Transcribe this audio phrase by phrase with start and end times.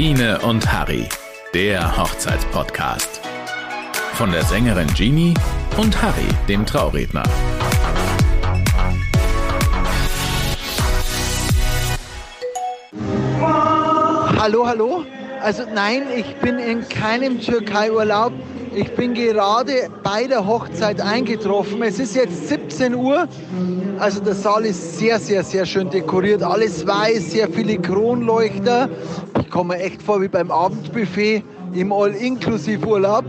[0.00, 1.08] Biene und Harry,
[1.52, 3.20] der Hochzeitspodcast.
[4.12, 5.34] Von der Sängerin Jeannie
[5.76, 7.24] und Harry, dem Trauredner.
[14.38, 15.04] Hallo, hallo.
[15.42, 18.32] Also nein, ich bin in keinem Türkei-Urlaub.
[18.76, 21.82] Ich bin gerade bei der Hochzeit eingetroffen.
[21.82, 23.26] Es ist jetzt 17 Uhr.
[23.98, 26.44] Also der Saal ist sehr, sehr, sehr schön dekoriert.
[26.44, 28.88] Alles weiß, sehr viele Kronleuchter.
[29.48, 33.24] Ich komme mir echt vor wie beim Abendbuffet im All-Inklusiv-Urlaub.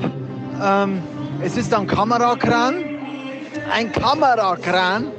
[0.62, 1.02] Ähm,
[1.42, 2.84] es ist ein Kamerakran.
[3.72, 5.14] Ein Kamerakran.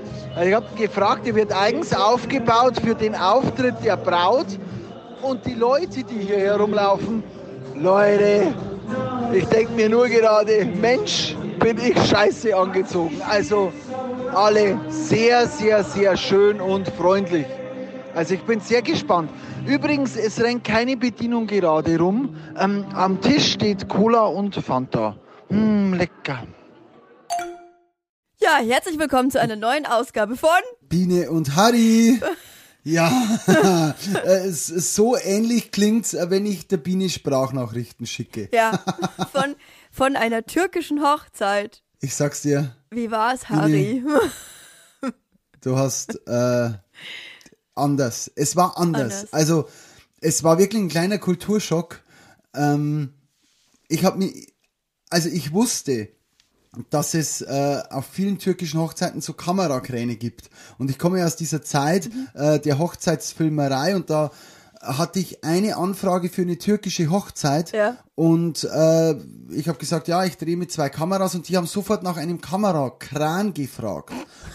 [0.45, 4.45] Ich habe gefragt, der wird eigens aufgebaut für den Auftritt der Braut.
[5.23, 7.23] Und die Leute, die hier herumlaufen,
[7.77, 8.53] Leute,
[9.33, 13.23] ich denke mir nur gerade, Mensch, bin ich scheiße angezogen.
[13.27, 13.73] Also
[14.35, 17.47] alle sehr, sehr, sehr schön und freundlich.
[18.15, 19.31] Also ich bin sehr gespannt.
[19.67, 22.37] Übrigens, es rennt keine Bedienung gerade rum.
[22.59, 25.17] Ähm, am Tisch steht Cola und Fanta.
[25.49, 26.47] Mmh, lecker.
[28.41, 30.49] Ja, herzlich willkommen zu einer neuen Ausgabe von
[30.89, 32.21] Biene und Harry.
[32.83, 33.13] Ja,
[34.25, 38.49] äh, so ähnlich klingt's, äh, wenn ich der Biene Sprachnachrichten schicke.
[38.55, 38.83] Ja,
[39.33, 39.55] von,
[39.91, 41.83] von einer türkischen Hochzeit.
[42.01, 42.75] Ich sag's dir.
[42.91, 44.03] Wie war's, Harry?
[44.03, 45.13] Biene,
[45.61, 46.71] du hast äh,
[47.81, 48.31] anders.
[48.35, 49.03] Es war anders.
[49.03, 49.33] anders.
[49.33, 49.69] Also
[50.21, 52.01] es war wirklich ein kleiner Kulturschock.
[52.55, 53.15] Ähm,
[53.89, 54.33] ich habe mir,
[55.09, 56.09] also ich wusste,
[56.91, 60.51] dass es äh, auf vielen türkischen Hochzeiten so Kamerakräne gibt.
[60.79, 62.29] Und ich komme ja aus dieser Zeit mhm.
[62.35, 64.31] äh, der Hochzeitsfilmerei und da
[64.81, 67.99] hatte ich eine Anfrage für eine türkische Hochzeit ja.
[68.15, 69.15] und äh,
[69.51, 72.41] ich habe gesagt, ja, ich drehe mit zwei Kameras und die haben sofort nach einem
[72.41, 74.13] Kamerakran gefragt.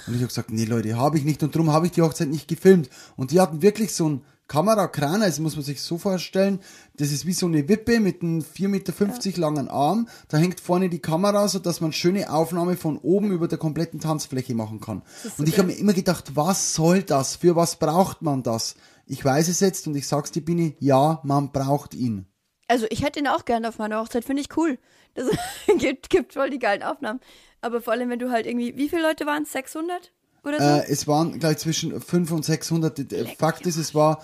[0.08, 2.30] Und ich habe gesagt, nee Leute, habe ich nicht und darum habe ich die Hochzeit
[2.30, 2.90] nicht gefilmt.
[3.16, 6.60] Und die hatten wirklich so ein Kamerakran, also muss man sich so vorstellen,
[6.98, 10.08] das ist wie so eine Wippe mit einem 4,50 Meter langen Arm.
[10.28, 14.00] Da hängt vorne die Kamera, so dass man schöne Aufnahme von oben über der kompletten
[14.00, 15.02] Tanzfläche machen kann.
[15.38, 17.38] Und ich habe mir immer gedacht, was soll das?
[17.38, 18.76] Für was braucht man das?
[19.08, 22.28] Ich weiß es jetzt und ich sag's dir, Bini, ja, man braucht ihn.
[22.68, 24.78] Also ich hätte ihn auch gerne auf meiner Hochzeit, finde ich cool.
[25.16, 25.28] Das
[25.78, 27.20] gibt, gibt voll die geilen Aufnahmen.
[27.62, 29.52] Aber vor allem, wenn du halt irgendwie, wie viele Leute waren es?
[29.52, 30.12] 600?
[30.46, 30.82] Oder so?
[30.82, 33.12] Äh, es waren gleich zwischen 500 und 600.
[33.12, 34.24] Leck, Fakt ist, es war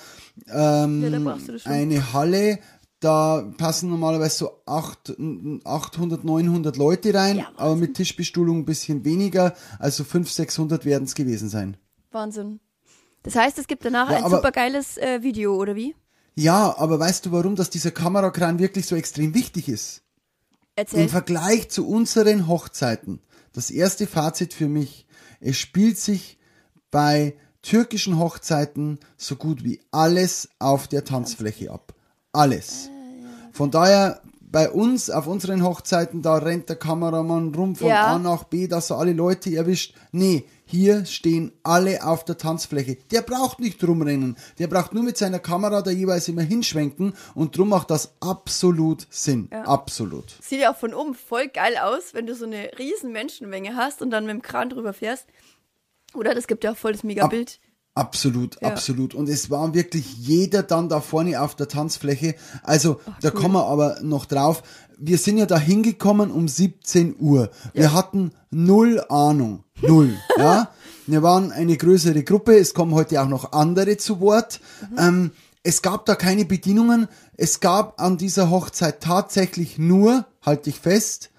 [0.52, 2.60] ähm, ja, eine Halle,
[3.00, 5.16] da passen normalerweise so 8,
[5.64, 11.06] 800, 900 Leute rein, ja, aber mit Tischbestuhlung ein bisschen weniger, also 500, 600 werden
[11.06, 11.78] es gewesen sein.
[12.12, 12.60] Wahnsinn.
[13.24, 15.96] Das heißt, es gibt danach ja, ein super geiles äh, Video, oder wie?
[16.36, 20.04] Ja, aber weißt du, warum dass dieser Kamerakran wirklich so extrem wichtig ist?
[20.76, 21.02] Erzähl.
[21.02, 23.20] Im Vergleich zu unseren Hochzeiten.
[23.54, 25.06] Das erste Fazit für mich.
[25.42, 26.38] Es spielt sich
[26.92, 31.94] bei türkischen Hochzeiten so gut wie alles auf der Tanzfläche ab.
[32.32, 32.90] Alles.
[33.52, 38.08] Von daher bei uns auf unseren Hochzeiten, da rennt der Kameramann rum von ja.
[38.08, 39.96] A nach B, dass er alle Leute erwischt.
[40.12, 42.98] Nee, hier stehen alle auf der Tanzfläche.
[43.12, 44.38] Der braucht nicht rumrennen.
[44.58, 49.06] Der braucht nur mit seiner Kamera da jeweils immer hinschwenken und drum macht das absolut
[49.10, 49.50] Sinn.
[49.52, 49.64] Ja.
[49.64, 50.26] Absolut.
[50.42, 54.02] Sieht ja auch von oben voll geil aus, wenn du so eine riesen Menschenmenge hast
[54.02, 55.28] und dann mit dem Kran drüber fährst.
[56.14, 57.60] Oder das gibt ja auch voll das Megabild.
[57.62, 58.70] Ab Absolut, ja.
[58.70, 59.14] absolut.
[59.14, 62.36] Und es war wirklich jeder dann da vorne auf der Tanzfläche.
[62.64, 63.42] Also, Ach, da cool.
[63.42, 64.64] kommen wir aber noch drauf.
[65.04, 67.50] Wir sind ja da hingekommen um 17 Uhr.
[67.74, 67.82] Ja.
[67.82, 69.64] Wir hatten null Ahnung.
[69.82, 70.70] Null, ja.
[71.08, 72.56] Wir waren eine größere Gruppe.
[72.58, 74.62] Es kommen heute auch noch andere zu Wort.
[74.92, 74.98] Mhm.
[75.00, 75.32] Ähm,
[75.64, 77.08] es gab da keine Bedienungen.
[77.36, 81.32] Es gab an dieser Hochzeit tatsächlich nur, halte ich fest,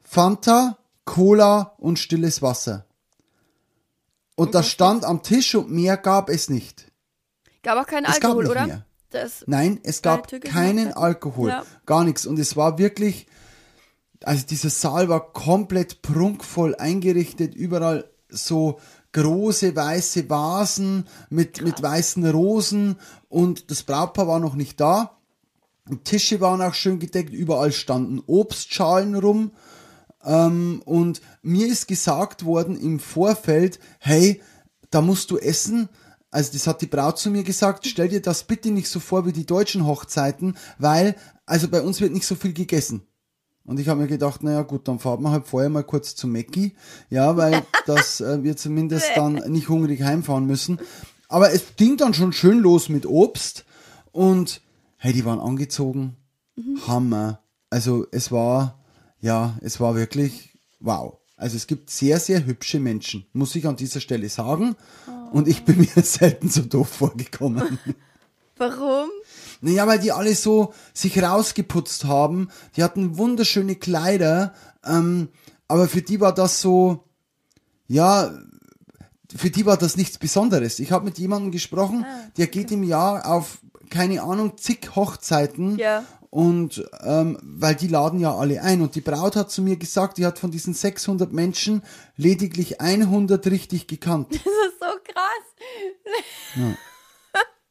[0.00, 2.86] Fanta, Cola und stilles Wasser.
[4.34, 6.90] Und das stand am Tisch und mehr gab es nicht.
[7.62, 8.66] Gab auch keinen es Alkohol, oder?
[8.66, 8.86] Mehr.
[9.46, 10.92] Nein, es gab keinen.
[10.92, 11.50] Alkohol.
[11.50, 11.64] Ja.
[11.86, 12.26] Gar nichts.
[12.26, 13.26] Und es war wirklich,
[14.22, 18.80] also dieser Saal war komplett prunkvoll eingerichtet, überall so
[19.12, 22.96] große weiße Vasen mit, mit weißen Rosen
[23.28, 25.18] und das Brautpaar war noch nicht da.
[25.90, 29.52] Die Tische waren auch schön gedeckt, überall standen Obstschalen rum
[30.24, 34.40] ähm, und mir ist gesagt worden im Vorfeld, hey,
[34.90, 35.88] da musst du essen.
[36.32, 39.26] Also das hat die Braut zu mir gesagt, stell dir das bitte nicht so vor
[39.26, 41.14] wie die deutschen Hochzeiten, weil,
[41.46, 43.02] also bei uns wird nicht so viel gegessen.
[43.64, 46.26] Und ich habe mir gedacht, naja gut, dann fahren wir halt vorher mal kurz zu
[46.26, 46.74] Mackie,
[47.10, 50.80] ja, weil dass äh, wir zumindest dann nicht hungrig heimfahren müssen.
[51.28, 53.64] Aber es ging dann schon schön los mit Obst
[54.10, 54.62] und
[54.96, 56.16] hey, die waren angezogen,
[56.56, 56.80] mhm.
[56.88, 57.38] Hammer.
[57.70, 58.82] Also es war
[59.22, 61.18] ja, es war wirklich wow.
[61.36, 64.76] Also es gibt sehr, sehr hübsche Menschen, muss ich an dieser Stelle sagen.
[65.08, 65.21] Oh.
[65.32, 67.78] Und ich bin mir selten so doof vorgekommen.
[68.56, 69.08] Warum?
[69.60, 72.48] Naja, weil die alle so sich rausgeputzt haben.
[72.76, 75.28] Die hatten wunderschöne Kleider, ähm,
[75.68, 77.04] aber für die war das so,
[77.86, 78.30] ja,
[79.34, 80.78] für die war das nichts Besonderes.
[80.78, 83.58] Ich habe mit jemandem gesprochen, ah, der geht im Jahr auf,
[83.88, 86.04] keine Ahnung, zig Hochzeiten ja.
[86.32, 88.80] Und ähm, weil die laden ja alle ein.
[88.80, 91.82] Und die Braut hat zu mir gesagt, die hat von diesen 600 Menschen
[92.16, 94.28] lediglich 100 richtig gekannt.
[94.32, 96.56] Das ist so krass.
[96.56, 96.76] Ja.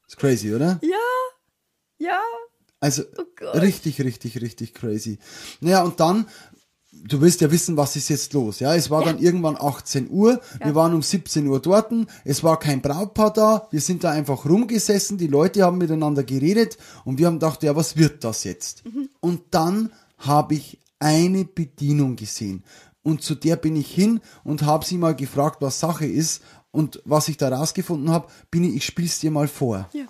[0.08, 0.80] Ist crazy, oder?
[0.82, 0.98] Ja.
[1.98, 2.20] Ja.
[2.80, 5.20] Also oh richtig, richtig, richtig crazy.
[5.60, 6.28] Naja, und dann
[6.92, 8.60] du willst ja wissen, was ist jetzt los.
[8.60, 9.12] Ja, es war ja.
[9.12, 10.42] dann irgendwann 18 Uhr.
[10.60, 10.68] Ja.
[10.68, 11.92] Wir waren um 17 Uhr dort.
[12.26, 13.68] Es war kein Brautpaar da.
[13.72, 15.18] Wir sind da einfach rumgesessen.
[15.18, 18.86] Die Leute haben miteinander geredet und wir haben gedacht, ja, was wird das jetzt?
[18.86, 19.10] Mhm.
[19.20, 22.64] Und dann habe ich eine Bedienung gesehen.
[23.04, 26.44] Und zu der bin ich hin und habe sie mal gefragt, was Sache ist.
[26.72, 29.90] Und was ich da rausgefunden habe, bin ich, ich spiel's dir mal vor.
[29.92, 30.06] Ja.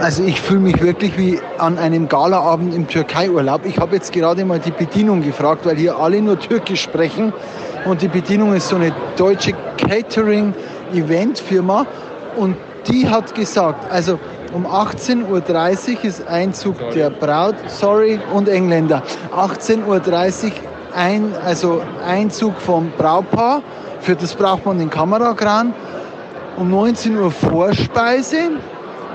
[0.00, 3.64] Also ich fühle mich wirklich wie an einem Galaabend im Türkei-Urlaub.
[3.64, 7.32] Ich habe jetzt gerade mal die Bedienung gefragt, weil hier alle nur Türkisch sprechen.
[7.86, 11.86] Und die Bedienung ist so eine deutsche Catering-Event-Firma.
[12.36, 12.56] Und
[12.86, 14.20] die hat gesagt, also
[14.52, 19.02] um 18.30 Uhr ist Einzug der Braut, sorry, und Engländer.
[19.34, 20.02] 18.30 Uhr
[20.94, 23.62] ein, also Einzug vom Brautpaar.
[24.04, 25.72] Für das braucht man den Kamerakran.
[26.58, 28.50] Um 19 Uhr Vorspeise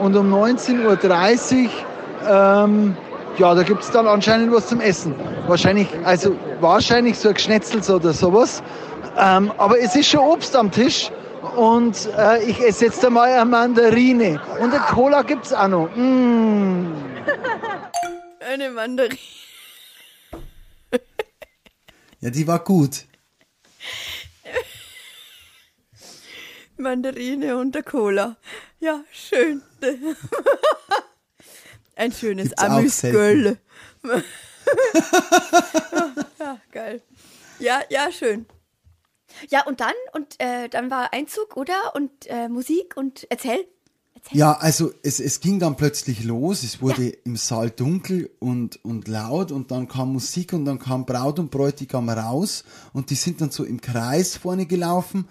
[0.01, 1.69] und um 19.30 Uhr,
[2.27, 2.97] ähm,
[3.38, 5.13] ja, da gibt es dann anscheinend was zum Essen.
[5.47, 8.63] Wahrscheinlich, also wahrscheinlich so ein Geschnetzels oder sowas.
[9.15, 11.12] Ähm, aber es ist schon Obst am Tisch
[11.56, 14.41] und äh, ich esse jetzt einmal eine Mandarine.
[14.59, 15.89] Und eine Cola gibt es auch noch.
[15.95, 16.88] Mm.
[18.51, 19.19] Eine Mandarine.
[22.21, 23.06] ja, die war gut.
[26.79, 28.37] Mandarine und der Cola.
[28.79, 29.61] Ja, schön.
[31.95, 33.57] Ein schönes Amüsgöl.
[36.39, 37.01] ja, geil.
[37.59, 38.45] Ja, ja, schön.
[39.49, 41.93] Ja, und dann, und äh, dann war Einzug, oder?
[41.93, 43.65] Und äh, Musik und erzähl.
[44.15, 44.37] erzähl.
[44.37, 46.63] Ja, also es, es ging dann plötzlich los.
[46.63, 47.13] Es wurde ja.
[47.25, 51.51] im Saal dunkel und, und laut und dann kam Musik und dann kam Braut und
[51.51, 55.27] Bräutigam raus und die sind dann so im Kreis vorne gelaufen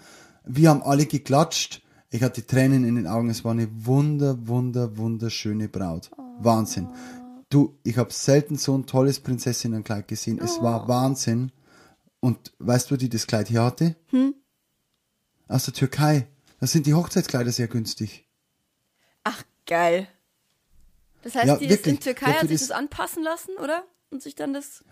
[0.49, 1.81] wir haben alle geklatscht.
[2.09, 3.29] Ich hatte Tränen in den Augen.
[3.29, 6.09] Es war eine wunder, wunder, wunderschöne Braut.
[6.17, 6.23] Oh.
[6.39, 6.89] Wahnsinn.
[7.49, 10.39] Du, ich habe selten so ein tolles Prinzessinnenkleid gesehen.
[10.39, 10.87] Es war oh.
[10.87, 11.51] Wahnsinn.
[12.19, 13.95] Und weißt du, die das Kleid hier hatte?
[14.07, 14.33] Hm?
[15.47, 16.27] Aus der Türkei.
[16.59, 18.27] Da sind die Hochzeitskleider sehr günstig.
[19.23, 20.07] Ach, geil.
[21.21, 21.95] Das heißt, ja, die wirklich.
[21.95, 23.83] in Türkei hat sich das anpassen lassen, oder?
[24.09, 24.83] Und sich dann das.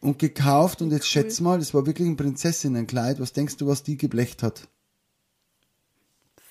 [0.00, 1.22] Und gekauft und jetzt cool.
[1.22, 3.20] schätz mal, das war wirklich ein Prinzessinnenkleid.
[3.20, 4.68] Was denkst du, was die geblecht hat?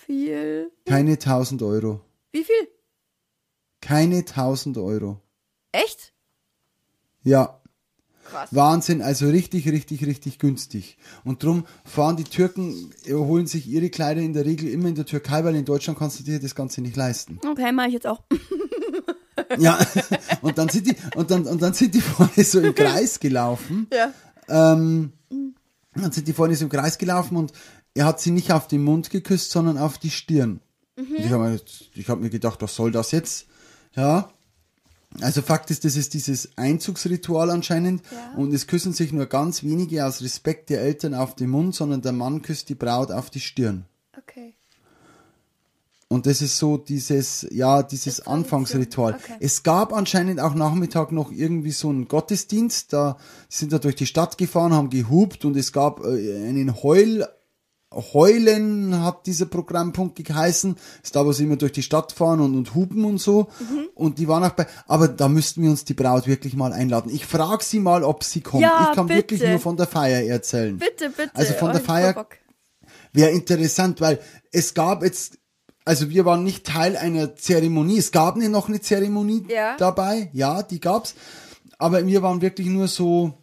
[0.07, 0.71] Viel?
[0.85, 2.01] Keine 1000 Euro.
[2.31, 2.67] Wie viel?
[3.81, 5.21] Keine 1000 Euro.
[5.71, 6.13] Echt?
[7.23, 7.61] Ja.
[8.25, 8.49] Krass.
[8.51, 10.97] Wahnsinn, also richtig, richtig, richtig günstig.
[11.23, 15.05] Und drum fahren die Türken, holen sich ihre Kleider in der Regel immer in der
[15.05, 17.39] Türkei, weil in Deutschland kannst du dir das Ganze nicht leisten.
[17.49, 18.23] Okay, mache ich jetzt auch.
[19.57, 19.79] ja,
[20.41, 23.87] und dann sind die, und dann, und dann sind die vorne so im Kreis gelaufen.
[23.93, 24.11] Ja.
[24.49, 25.13] Ähm,
[25.95, 27.53] dann sind die vorne so im Kreis gelaufen und
[27.97, 30.59] er hat sie nicht auf den Mund geküsst, sondern auf die Stirn.
[30.95, 31.15] Mhm.
[31.17, 33.47] Ich habe mir, hab mir gedacht, was soll das jetzt?
[33.95, 34.29] Ja.
[35.21, 38.37] Also Fakt ist, das ist dieses Einzugsritual anscheinend ja.
[38.37, 42.01] und es küssen sich nur ganz wenige aus Respekt der Eltern auf den Mund, sondern
[42.01, 43.85] der Mann küsst die Braut auf die Stirn.
[44.15, 44.53] Okay.
[46.09, 49.15] Und das ist so dieses, ja, dieses Anfangsritual.
[49.15, 49.37] Okay.
[49.39, 53.17] Es gab anscheinend auch Nachmittag noch irgendwie so einen Gottesdienst, da
[53.49, 57.27] sind da durch die Stadt gefahren, haben gehupt und es gab äh, einen Heul
[57.93, 60.75] Heulen hat dieser Programmpunkt geheißen.
[61.01, 63.47] Ist da, wo sie immer durch die Stadt fahren und, und hupen und so.
[63.59, 63.87] Mhm.
[63.95, 67.09] Und die waren auch bei, aber da müssten wir uns die Braut wirklich mal einladen.
[67.13, 68.63] Ich frage sie mal, ob sie kommt.
[68.63, 69.19] Ja, ich kann bitte.
[69.19, 70.77] wirklich nur von der Feier erzählen.
[70.77, 71.31] Bitte, bitte.
[71.33, 72.27] Also von oh, der Feier
[73.13, 74.19] wäre interessant, weil
[74.51, 75.39] es gab jetzt,
[75.85, 77.97] also wir waren nicht Teil einer Zeremonie.
[77.97, 79.77] Es gab noch eine Zeremonie ja.
[79.77, 80.29] dabei.
[80.33, 81.15] Ja, die gab's.
[81.77, 83.33] Aber wir waren wirklich nur so,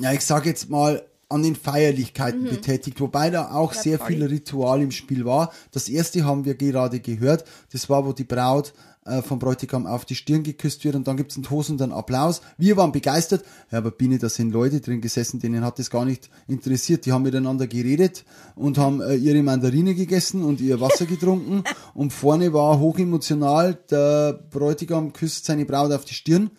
[0.00, 2.50] ja, ich sag jetzt mal, an den Feierlichkeiten mhm.
[2.50, 5.52] betätigt, wobei da auch ja, sehr viel Ritual im Spiel war.
[5.72, 8.72] Das erste haben wir gerade gehört, das war, wo die Braut
[9.06, 12.40] äh, vom Bräutigam auf die Stirn geküsst wird und dann gibt's einen tosenden Applaus.
[12.56, 16.04] Wir waren begeistert, ja, aber Biene, da sind Leute drin gesessen, denen hat das gar
[16.04, 17.04] nicht interessiert.
[17.06, 21.64] Die haben miteinander geredet und haben äh, ihre Mandarine gegessen und ihr Wasser getrunken
[21.94, 26.50] und vorne war hochemotional, der Bräutigam küsst seine Braut auf die Stirn.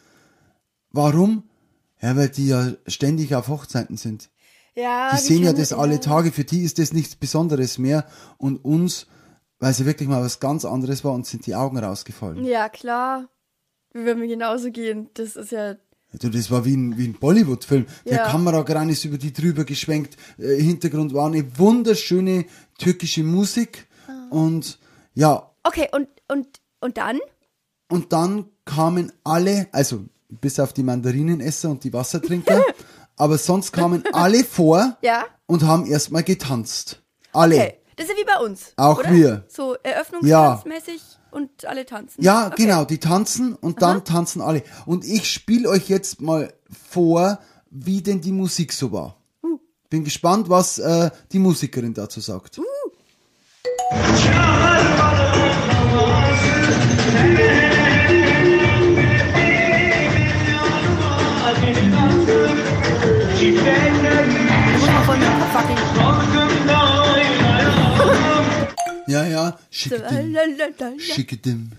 [0.91, 1.43] Warum?
[2.01, 4.29] Ja, weil die ja ständig auf Hochzeiten sind.
[4.75, 8.05] Ja, die sehen ja das alle Tage, für die ist das nichts Besonderes mehr
[8.38, 9.08] und uns,
[9.60, 12.44] weil sie wirklich mal was ganz anderes war und sind die Augen rausgefallen.
[12.44, 13.29] Ja, klar.
[13.94, 15.10] Würde mir genauso gehen.
[15.13, 15.75] Das ist ja
[16.20, 17.86] Du, das war wie ein, wie ein Bollywood-Film.
[18.05, 18.29] Der ja.
[18.29, 20.17] Kamerakran ist über die drüber geschwenkt.
[20.38, 22.46] Äh, Hintergrund war eine wunderschöne
[22.77, 23.88] türkische Musik.
[24.08, 24.44] Oh.
[24.44, 24.79] Und
[25.13, 25.51] ja.
[25.63, 26.48] Okay, und, und,
[26.79, 27.20] und dann?
[27.89, 32.63] Und dann kamen alle, also bis auf die Mandarinenesser und die Wassertrinker,
[33.17, 35.25] aber sonst kamen alle vor ja.
[35.45, 37.01] und haben erstmal getanzt.
[37.31, 37.55] Alle.
[37.55, 37.74] Okay.
[37.95, 38.74] Das ist ja wie bei uns.
[38.75, 39.12] Auch oder?
[39.12, 39.45] wir.
[39.48, 41.19] So eröffnungsmäßig ja.
[41.31, 42.22] und alle tanzen.
[42.22, 42.63] Ja, okay.
[42.63, 44.03] genau, die tanzen und dann Aha.
[44.03, 44.63] tanzen alle.
[44.86, 46.53] Und ich spiele euch jetzt mal
[46.89, 49.15] vor, wie denn die Musik so war.
[49.41, 49.60] Uh.
[49.89, 52.57] Bin gespannt, was äh, die Musikerin dazu sagt.
[52.57, 52.63] Uh.
[69.07, 70.35] Ja, ja, schickedim,
[70.97, 71.71] schickedim,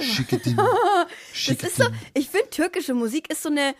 [0.00, 3.74] schickedim, Das ist so, ich finde türkische Musik ist so eine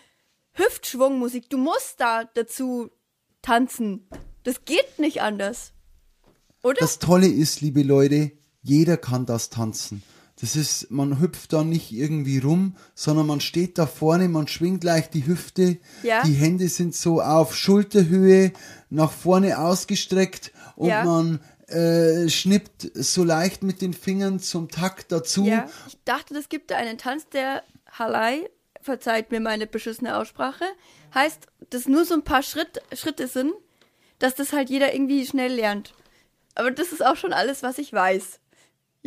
[0.52, 1.48] Hüftschwungmusik.
[1.48, 2.90] Du musst da dazu
[3.40, 4.08] tanzen.
[4.42, 5.72] Das geht nicht anders.
[6.62, 6.80] Oder?
[6.80, 10.02] Das Tolle ist, liebe Leute, jeder kann das tanzen.
[10.40, 14.84] Das ist, man hüpft da nicht irgendwie rum, sondern man steht da vorne, man schwingt
[14.84, 16.22] leicht die Hüfte, ja.
[16.22, 18.52] die Hände sind so auf Schulterhöhe
[18.88, 21.02] nach vorne ausgestreckt und ja.
[21.04, 25.44] man äh, schnippt so leicht mit den Fingern zum Takt dazu.
[25.44, 25.68] Ja.
[25.88, 28.48] Ich dachte, es gibt da einen Tanz, der Halai,
[28.80, 30.64] verzeiht mir meine beschissene Aussprache,
[31.14, 33.52] heißt, dass nur so ein paar Schritt, Schritte sind,
[34.20, 35.94] dass das halt jeder irgendwie schnell lernt.
[36.54, 38.38] Aber das ist auch schon alles, was ich weiß.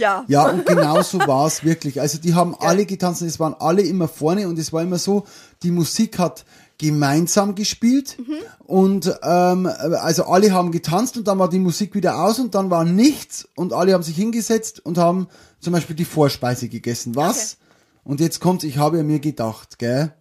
[0.01, 0.25] Ja.
[0.27, 2.01] Ja, und genau so war es wirklich.
[2.01, 2.67] Also die haben ja.
[2.67, 5.25] alle getanzt, es waren alle immer vorne und es war immer so,
[5.61, 6.43] die Musik hat
[6.79, 8.37] gemeinsam gespielt mhm.
[8.65, 12.71] und ähm, also alle haben getanzt und dann war die Musik wieder aus und dann
[12.71, 15.27] war nichts und alle haben sich hingesetzt und haben
[15.59, 17.15] zum Beispiel die Vorspeise gegessen.
[17.15, 17.53] Was?
[17.53, 17.61] Okay.
[18.03, 20.11] Und jetzt kommt, ich habe mir gedacht, gell,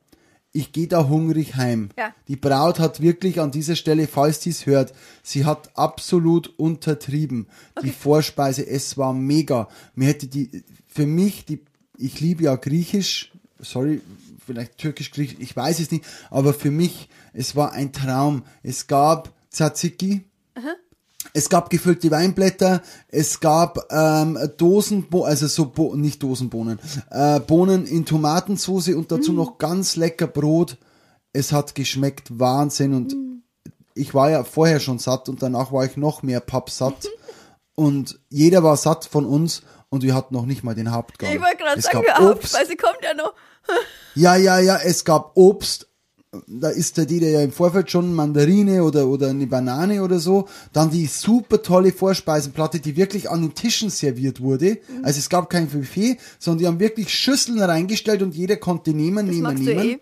[0.52, 1.90] ich gehe da hungrig heim.
[1.96, 2.14] Ja.
[2.28, 4.92] Die Braut hat wirklich an dieser Stelle, falls sie es hört,
[5.22, 7.46] sie hat absolut untertrieben.
[7.74, 7.86] Okay.
[7.86, 9.68] Die Vorspeise, es war mega.
[9.94, 11.62] Mir hätte die, für mich, die,
[11.98, 14.00] ich liebe ja Griechisch, sorry,
[14.44, 18.42] vielleicht Türkisch, Griechisch, ich weiß es nicht, aber für mich, es war ein Traum.
[18.62, 20.74] Es gab Tzatziki, Aha.
[21.32, 27.86] Es gab gefüllte Weinblätter, es gab ähm, Dosen, also so Bo nicht Dosenbohnen, äh, Bohnen
[27.86, 29.36] in Tomatensauce und dazu mm.
[29.36, 30.76] noch ganz lecker Brot.
[31.32, 33.42] Es hat geschmeckt Wahnsinn und mm.
[33.94, 37.08] ich war ja vorher schon satt und danach war ich noch mehr pappsatt
[37.74, 41.32] und jeder war satt von uns und wir hatten noch nicht mal den Hauptgang.
[41.32, 43.34] Ich wollte gerade sagen, Obst, weil sie kommt ja noch.
[44.14, 45.89] ja, ja, ja, es gab Obst,
[46.46, 50.48] da ist der, die ja im Vorfeld schon Mandarine oder, oder eine Banane oder so.
[50.72, 54.78] Dann die super tolle Vorspeisenplatte, die wirklich an den Tischen serviert wurde.
[54.88, 55.04] Mhm.
[55.04, 59.26] Also es gab kein Buffet, sondern die haben wirklich Schüsseln reingestellt und jeder konnte nehmen,
[59.26, 59.84] das nehmen, nehmen.
[59.84, 59.98] Eh.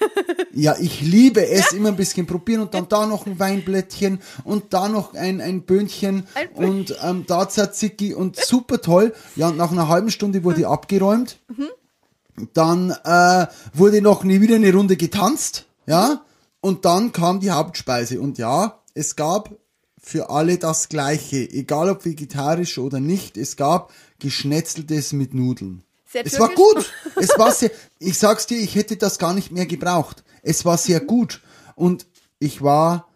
[0.54, 4.72] ja, ich liebe es, immer ein bisschen probieren und dann da noch ein Weinblättchen und
[4.72, 9.12] da noch ein, ein Böhnchen ein und ähm, da Tzatziki und super toll.
[9.36, 10.64] Ja, und nach einer halben Stunde wurde mhm.
[10.64, 11.38] abgeräumt.
[11.48, 11.68] Mhm.
[12.54, 16.24] Dann äh, wurde noch nie wieder eine Runde getanzt, ja.
[16.60, 18.20] Und dann kam die Hauptspeise.
[18.20, 19.56] Und ja, es gab
[19.98, 23.36] für alle das Gleiche, egal ob vegetarisch oder nicht.
[23.36, 25.82] Es gab Geschnetzeltes mit Nudeln.
[26.06, 26.92] Sehr es war gut.
[27.16, 30.24] Es war sehr, ich sag's dir, ich hätte das gar nicht mehr gebraucht.
[30.42, 31.40] Es war sehr gut.
[31.76, 32.06] Und
[32.38, 33.08] ich war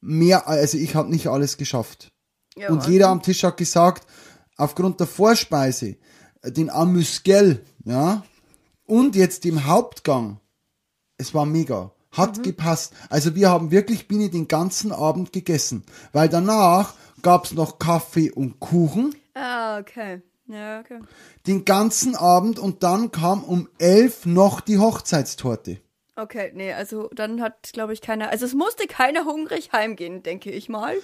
[0.00, 2.12] mehr, also ich habe nicht alles geschafft.
[2.56, 4.06] Ja, und jeder am Tisch hat gesagt,
[4.56, 5.96] aufgrund der Vorspeise,
[6.42, 8.24] den Amüsgel, ja,
[8.86, 10.40] und jetzt im Hauptgang.
[11.18, 11.92] Es war mega.
[12.12, 12.42] Hat mhm.
[12.42, 12.94] gepasst.
[13.10, 15.84] Also wir haben wirklich Biene den ganzen Abend gegessen.
[16.12, 19.14] Weil danach gab's noch Kaffee und Kuchen.
[19.34, 20.22] Ah, okay.
[20.46, 21.00] Ja, okay.
[21.46, 25.80] Den ganzen Abend und dann kam um elf noch die Hochzeitstorte.
[26.14, 28.30] Okay, nee, also dann hat, glaube ich, keiner.
[28.30, 30.94] Also es musste keiner hungrig heimgehen, denke ich mal.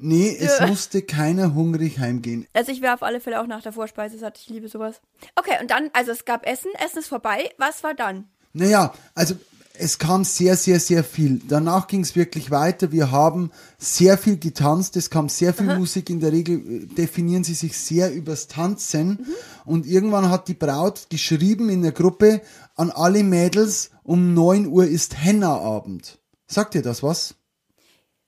[0.00, 0.66] Nee, es ja.
[0.66, 2.46] musste keiner hungrig heimgehen.
[2.52, 4.38] Also ich wäre auf alle Fälle auch nach der Vorspeise satt.
[4.38, 5.00] Ich liebe sowas.
[5.36, 7.50] Okay, und dann, also es gab Essen, Essen ist vorbei.
[7.58, 8.24] Was war dann?
[8.52, 9.34] Naja, also
[9.76, 11.40] es kam sehr, sehr, sehr viel.
[11.48, 12.92] Danach ging es wirklich weiter.
[12.92, 14.96] Wir haben sehr viel getanzt.
[14.96, 15.78] Es kam sehr viel Aha.
[15.78, 16.10] Musik.
[16.10, 19.08] In der Regel äh, definieren sie sich sehr übers Tanzen.
[19.08, 19.26] Mhm.
[19.64, 22.40] Und irgendwann hat die Braut geschrieben in der Gruppe
[22.76, 26.18] an alle Mädels, um 9 Uhr ist Henna-Abend.
[26.46, 27.34] Sagt ihr das was?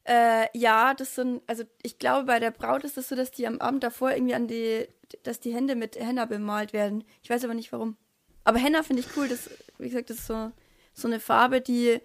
[0.07, 3.33] Äh, ja, das sind, also ich glaube, bei der Braut ist es das so, dass
[3.33, 4.87] die am Abend davor irgendwie an die,
[5.25, 7.03] dass die Hände mit Henna bemalt werden.
[7.23, 7.97] Ich weiß aber nicht warum.
[8.45, 9.29] Aber Henna finde ich cool.
[9.29, 10.53] Das, wie gesagt, das ist so,
[10.95, 12.01] so eine Farbe, die,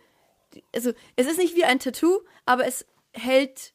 [0.74, 3.74] also es ist nicht wie ein Tattoo, aber es hält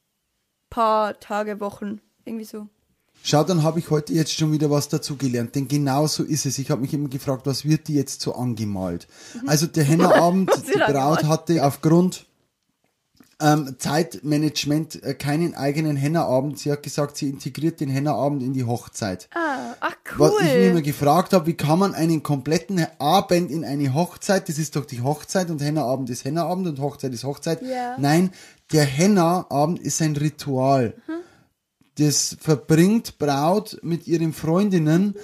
[0.70, 2.00] paar Tage, Wochen.
[2.24, 2.66] Irgendwie so.
[3.22, 6.46] Schau, dann habe ich heute jetzt schon wieder was dazu gelernt, denn genau so ist
[6.46, 6.58] es.
[6.58, 9.06] Ich habe mich immer gefragt, was wird die jetzt so angemalt?
[9.34, 9.48] Mhm.
[9.48, 12.26] Also der Hennerabend, die Braut hatte aufgrund
[13.40, 16.58] ähm, Zeitmanagement äh, keinen eigenen Hennerabend.
[16.58, 19.28] Sie hat gesagt, sie integriert den Hennerabend in die Hochzeit.
[19.34, 20.30] Ah, ach cool.
[20.30, 24.48] Was ich mir immer gefragt habe, wie kann man einen kompletten Abend in eine Hochzeit,
[24.48, 27.60] das ist doch die Hochzeit und Hennerabend ist Hennerabend und Hochzeit ist Hochzeit.
[27.62, 27.96] Ja.
[27.98, 28.30] Nein,
[28.72, 30.94] der Hennerabend ist ein Ritual.
[31.06, 31.12] Mhm.
[31.98, 35.14] Das verbringt Braut mit ihren Freundinnen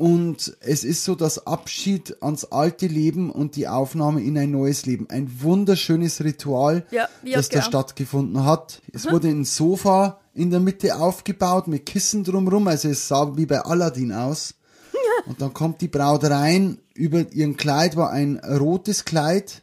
[0.00, 4.86] und es ist so das Abschied ans alte Leben und die Aufnahme in ein neues
[4.86, 5.06] Leben.
[5.10, 8.80] Ein wunderschönes Ritual, ja, das da stattgefunden hat.
[8.94, 9.10] Es mhm.
[9.10, 12.66] wurde ein Sofa in der Mitte aufgebaut mit Kissen drumherum.
[12.68, 14.54] Also es sah wie bei Aladdin aus.
[15.26, 16.78] Und dann kommt die Braut rein.
[16.94, 19.60] Über ihren Kleid war ein rotes Kleid.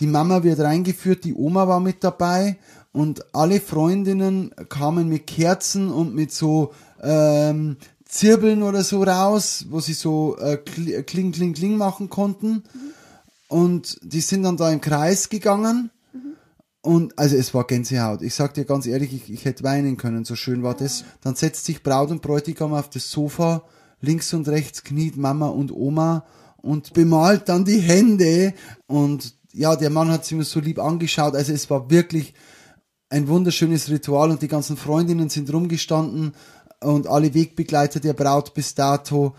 [0.00, 2.58] Die Mama wird reingeführt, die Oma war mit dabei
[2.92, 7.76] und alle Freundinnen kamen mit Kerzen und mit so ähm,
[8.08, 12.50] Zirbeln oder so raus, wo sie so äh, kling, kling, kling machen konnten.
[12.52, 12.62] Mhm.
[13.48, 15.90] Und die sind dann da im Kreis gegangen.
[16.12, 16.32] Mhm.
[16.80, 18.22] Und also es war Gänsehaut.
[18.22, 21.04] Ich sag dir ganz ehrlich, ich, ich hätte weinen können, so schön war das.
[21.20, 23.64] Dann setzt sich Braut und Bräutigam auf das Sofa,
[24.00, 26.24] links und rechts kniet Mama und Oma
[26.56, 28.54] und bemalt dann die Hände.
[28.86, 31.34] Und ja, der Mann hat sich mir so lieb angeschaut.
[31.34, 32.32] Also es war wirklich
[33.10, 36.32] ein wunderschönes Ritual und die ganzen Freundinnen sind rumgestanden
[36.80, 39.34] und alle Wegbegleiter der Braut bis dato.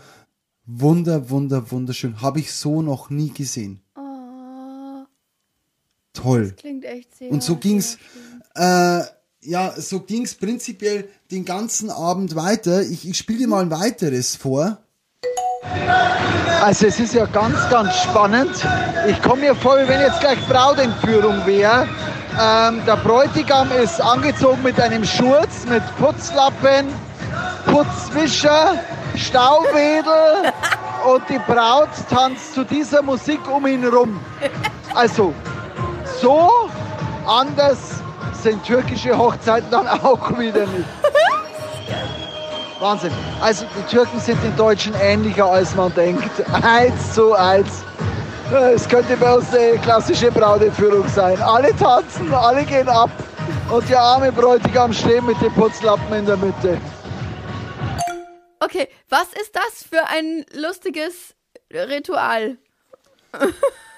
[0.66, 2.20] Wunder, wunder, wunderschön.
[2.20, 3.82] Habe ich so noch nie gesehen.
[3.96, 5.04] Oh,
[6.12, 6.50] Toll.
[6.50, 7.30] Das klingt echt sehr.
[7.30, 7.98] Und so ging's.
[8.54, 9.02] Äh,
[9.42, 12.82] ja, so ging's prinzipiell den ganzen Abend weiter.
[12.82, 14.78] Ich, ich spiele dir mal ein weiteres vor.
[16.62, 18.50] Also es ist ja ganz, ganz spannend.
[19.08, 21.88] Ich komme mir vor, wie wenn jetzt gleich Brautentführung wäre.
[22.38, 26.86] Ähm, der Bräutigam ist angezogen mit einem Schurz, mit Putzlappen,
[27.66, 28.74] Putzwischer,
[29.16, 30.52] Stauwedel
[31.06, 34.20] und die Braut tanzt zu dieser Musik um ihn rum.
[34.94, 35.32] Also,
[36.20, 36.50] so
[37.26, 37.78] anders
[38.42, 40.88] sind türkische Hochzeiten dann auch wieder nicht.
[42.80, 43.12] Wahnsinn.
[43.42, 46.30] Also die Türken sind den Deutschen ähnlicher als man denkt.
[46.62, 47.84] Eins zu eins.
[48.74, 51.40] Es könnte bei uns eine klassische Brautentführung sein.
[51.40, 53.10] Alle tanzen, alle gehen ab
[53.70, 56.78] und der arme Bräutigam steht mit dem Putzlappen in der Mitte.
[58.60, 61.34] Okay, was ist das für ein lustiges
[61.72, 62.58] Ritual?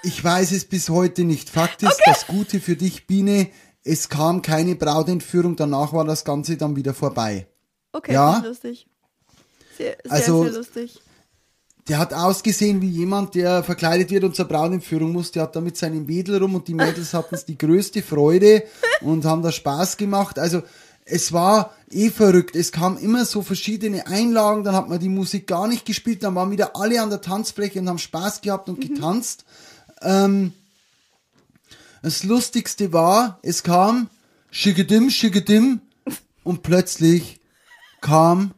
[0.03, 1.49] ich weiß es bis heute nicht.
[1.49, 2.03] Fakt ist, okay.
[2.05, 3.49] das Gute für dich, Biene,
[3.83, 7.47] es kam keine Brautentführung, danach war das Ganze dann wieder vorbei.
[7.91, 8.37] Okay, ja?
[8.39, 8.87] lustig.
[9.77, 11.01] Sehr, sehr, also, sehr lustig.
[11.89, 15.31] Der hat ausgesehen wie jemand, der verkleidet wird und zur Brautentführung muss.
[15.31, 18.63] Der hat da mit seinem Wedel rum und die Mädels hatten es die größte Freude
[19.01, 20.39] und haben da Spaß gemacht.
[20.39, 20.63] Also
[21.03, 22.55] es war eh verrückt.
[22.55, 26.35] Es kamen immer so verschiedene Einlagen, dann hat man die Musik gar nicht gespielt, dann
[26.35, 28.93] waren wieder alle an der Tanzfläche und haben Spaß gehabt und mhm.
[28.93, 29.45] getanzt.
[30.01, 30.53] Ähm,
[32.01, 34.09] das Lustigste war, es kam
[34.51, 35.81] Schigedim, Schigedim
[36.43, 37.39] und plötzlich
[38.01, 38.53] kam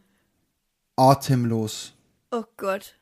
[0.95, 1.93] Atemlos.
[2.32, 2.95] Oh Gott.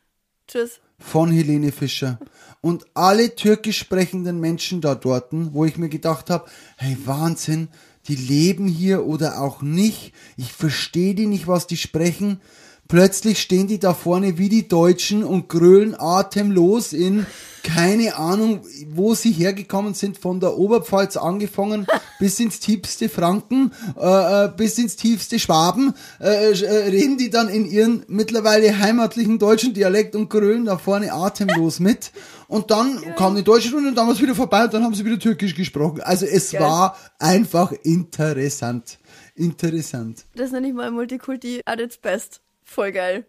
[0.47, 0.79] Tschüss.
[0.99, 2.19] Von Helene Fischer.
[2.61, 7.69] Und alle türkisch sprechenden Menschen da dort, wo ich mir gedacht habe, hey Wahnsinn,
[8.07, 10.13] die leben hier oder auch nicht.
[10.37, 12.41] Ich verstehe die nicht, was die sprechen.
[12.87, 17.25] Plötzlich stehen die da vorne wie die Deutschen und grölen atemlos in
[17.63, 21.87] keine Ahnung, wo sie hergekommen sind, von der Oberpfalz angefangen
[22.19, 27.47] bis ins tiefste Franken, äh, äh, bis ins tiefste Schwaben, äh, äh, reden die dann
[27.47, 32.11] in ihren mittlerweile heimatlichen deutschen Dialekt und grölen da vorne atemlos mit.
[32.49, 33.15] Und dann Geil.
[33.17, 35.17] kam die deutsche Runde und dann war es wieder vorbei und dann haben sie wieder
[35.17, 36.01] türkisch gesprochen.
[36.01, 36.61] Also es Geil.
[36.61, 38.99] war einfach interessant.
[39.35, 40.25] Interessant.
[40.35, 42.42] Das nenne ich mal Multikulti at its best.
[42.63, 43.25] Voll geil.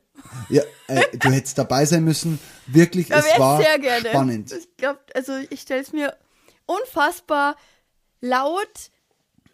[0.48, 2.38] Ja, äh, du hättest dabei sein müssen.
[2.66, 4.08] Wirklich, ja, es war sehr gerne.
[4.08, 4.52] spannend.
[4.52, 6.16] Ich glaube, also ich stelle es mir
[6.66, 7.56] unfassbar
[8.20, 8.90] laut,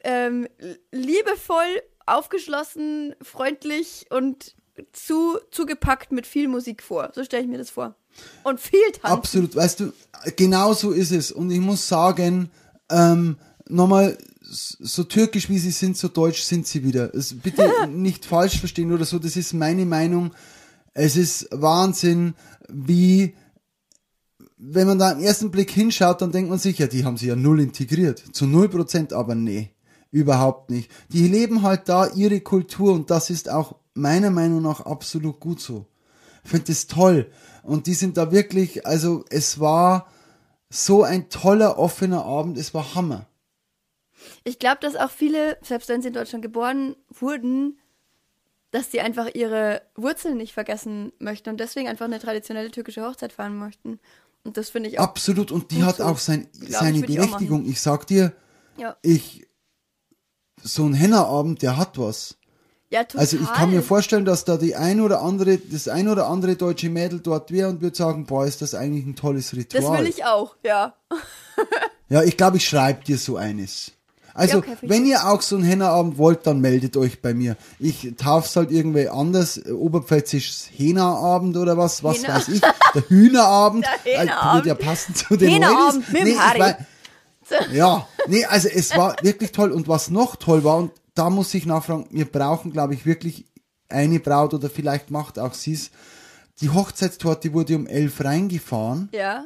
[0.05, 0.47] ähm,
[0.93, 4.55] liebevoll, aufgeschlossen, freundlich und
[4.93, 7.11] zu, zugepackt mit viel Musik vor.
[7.15, 7.95] So stelle ich mir das vor.
[8.43, 9.19] Und viel Tanzen.
[9.19, 9.93] Absolut, weißt du,
[10.37, 11.33] genau so ist es.
[11.33, 12.51] Und ich muss sagen,
[12.91, 13.39] ähm,
[13.69, 14.19] nochmal
[14.51, 17.15] so türkisch wie sie sind, so deutsch sind sie wieder.
[17.15, 20.33] Es, bitte nicht falsch verstehen oder so, das ist meine Meinung.
[20.93, 22.35] Es ist Wahnsinn,
[22.69, 23.35] wie,
[24.57, 27.29] wenn man da im ersten Blick hinschaut, dann denkt man sich, ja, die haben sie
[27.29, 28.23] ja null integriert.
[28.33, 29.71] Zu null Prozent, aber nee,
[30.11, 30.91] überhaupt nicht.
[31.13, 35.61] Die leben halt da ihre Kultur und das ist auch meiner Meinung nach absolut gut
[35.61, 35.87] so.
[36.43, 37.31] Ich finde das toll.
[37.63, 40.09] Und die sind da wirklich, also es war
[40.71, 43.27] so ein toller, offener Abend, es war Hammer.
[44.45, 47.79] Ich glaube, dass auch viele, selbst wenn sie in Deutschland geboren wurden,
[48.71, 53.33] dass sie einfach ihre Wurzeln nicht vergessen möchten und deswegen einfach eine traditionelle türkische Hochzeit
[53.33, 53.99] feiern möchten.
[54.45, 55.05] Und das finde ich auch.
[55.05, 56.05] Absolut, und die hat so.
[56.05, 57.65] auch sein, seine ich, Berechtigung.
[57.65, 58.33] Ich, ich, sag dir,
[58.77, 58.97] ja.
[59.03, 59.47] ich,
[60.63, 62.37] so ein Hennerabend, der hat was.
[62.91, 63.21] Ja, total.
[63.21, 66.57] Also ich kann mir vorstellen, dass da die ein oder andere, das ein oder andere
[66.57, 69.83] deutsche Mädel dort wäre und würde sagen, boah, ist das eigentlich ein tolles Ritual.
[69.83, 70.97] Das will ich auch, ja.
[72.09, 73.93] ja, ich glaube, ich schreibe dir so eines.
[74.41, 77.57] Also, okay, wenn ihr auch so einen Hennerabend wollt, dann meldet euch bei mir.
[77.79, 79.65] Ich tauf's halt irgendwie anders.
[79.67, 82.37] Oberpfälzisch Hähnerabend oder was, was Hähner.
[82.37, 82.61] weiß ich.
[82.61, 83.85] Der Hühnerabend.
[84.07, 84.65] Der Hähnerabend.
[84.65, 86.75] Äh, ja passen zu den Hähnerabend mit nee, Harry.
[87.73, 89.73] ja, nee, also es war wirklich toll.
[89.73, 93.45] Und was noch toll war, und da muss ich nachfragen, wir brauchen, glaube ich, wirklich
[93.91, 95.91] eine Braut oder vielleicht macht auch sie es.
[96.63, 99.11] Die Hochzeitstorte wurde um elf reingefahren.
[99.13, 99.45] Ja.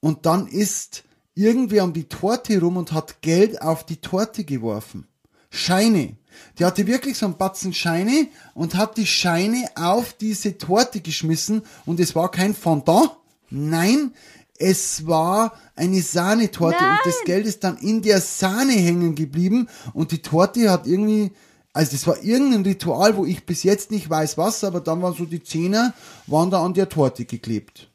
[0.00, 1.04] Und dann ist
[1.36, 5.06] irgendwie um die Torte rum und hat Geld auf die Torte geworfen.
[5.50, 6.16] Scheine.
[6.58, 11.62] Die hatte wirklich so einen Batzen Scheine und hat die Scheine auf diese Torte geschmissen
[11.84, 13.10] und es war kein Fondant.
[13.50, 14.12] Nein,
[14.58, 16.98] es war eine Sahnetorte Nein.
[16.98, 21.32] und das Geld ist dann in der Sahne hängen geblieben und die Torte hat irgendwie,
[21.72, 25.14] also das war irgendein Ritual, wo ich bis jetzt nicht weiß was, aber dann waren
[25.14, 25.92] so die Zähne,
[26.26, 27.90] waren da an der Torte geklebt.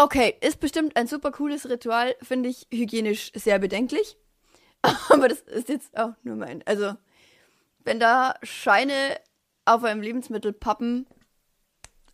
[0.00, 4.16] Okay, ist bestimmt ein super cooles Ritual, finde ich hygienisch sehr bedenklich.
[5.10, 6.62] Aber das ist jetzt auch nur mein.
[6.64, 6.94] Also,
[7.84, 9.18] wenn da Scheine
[9.66, 11.06] auf einem Lebensmittel pappen,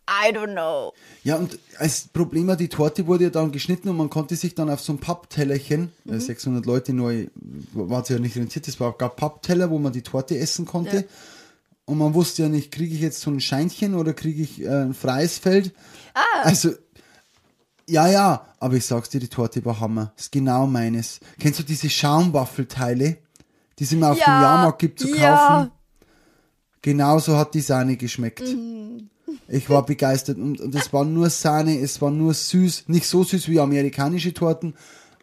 [0.05, 0.91] I don't know.
[1.23, 4.53] Ja, und als Problem war, die Torte wurde ja dann geschnitten und man konnte sich
[4.53, 6.19] dann auf so ein Papptellerchen, äh, mhm.
[6.19, 7.27] 600 Leute neu,
[7.71, 10.65] war es ja nicht rentiert, es war auch gar Pappteller, wo man die Torte essen
[10.65, 10.97] konnte.
[10.97, 11.03] Ja.
[11.85, 14.67] Und man wusste ja nicht, kriege ich jetzt so ein Scheinchen oder kriege ich äh,
[14.67, 15.73] ein freies Feld.
[16.13, 16.41] Ah.
[16.41, 16.71] Also,
[17.89, 20.13] ja, ja, aber ich sag's dir, die Torte war Hammer.
[20.17, 21.19] Ist genau meines.
[21.39, 23.17] Kennst du diese Schaumwaffelteile,
[23.79, 25.21] die es immer auf ja, dem Jahrmarkt gibt zu kaufen?
[25.21, 25.71] Ja.
[26.81, 28.41] Genauso hat die Sahne geschmeckt.
[28.41, 29.09] Mhm.
[29.47, 33.23] Ich war begeistert und, und es war nur Sahne, es war nur süß, nicht so
[33.23, 34.73] süß wie amerikanische Torten,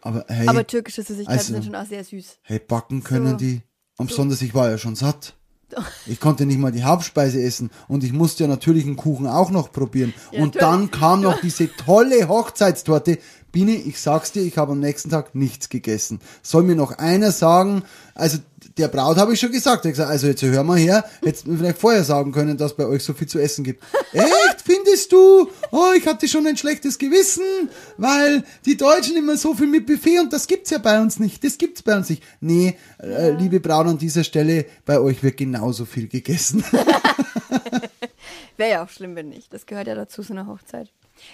[0.00, 0.48] aber hey.
[0.48, 2.38] Aber türkische Süßigkeiten also, sind schon auch sehr süß.
[2.42, 3.37] Hey, backen können so.
[3.37, 3.62] die.
[3.96, 4.16] Und so.
[4.16, 5.35] besonders, ich war ja schon satt.
[6.07, 9.51] Ich konnte nicht mal die Hauptspeise essen und ich musste ja natürlich einen Kuchen auch
[9.51, 10.13] noch probieren.
[10.33, 13.19] Ja, und dann kam noch diese tolle Hochzeitstorte.
[13.53, 16.21] Biene, ich sag's dir, ich habe am nächsten Tag nichts gegessen.
[16.43, 17.85] Soll mir noch einer sagen,
[18.15, 18.39] also
[18.77, 19.85] der Braut habe ich schon gesagt.
[19.85, 22.87] Ich gesagt, also jetzt hör mal her, hättest mir vielleicht vorher sagen können, dass bei
[22.87, 23.83] euch so viel zu essen gibt.
[24.13, 25.49] Echt, findest du?
[25.71, 30.19] Oh, ich hatte schon ein schlechtes Gewissen, weil die Deutschen immer so viel mit Buffet
[30.21, 31.45] und das gibt's ja bei uns nicht.
[31.45, 32.23] Das gibt's bei uns nicht.
[32.41, 36.65] Nee, äh, liebe Braut an dieser Stelle, bei euch wird genauso viel gegessen.
[38.57, 39.53] Wäre ja auch schlimm, wenn nicht.
[39.53, 40.93] Das gehört ja dazu, so eine Hochzeit.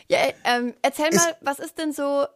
[0.08, 2.26] Ja, ähm, erzähl es mal, was ist denn so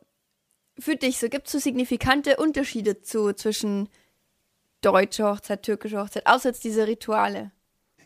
[0.78, 1.28] für dich so?
[1.28, 3.88] Gibt es so signifikante Unterschiede zu, zwischen
[4.84, 7.50] deutsche Hochzeit, türkische Hochzeit, außer jetzt diese Rituale.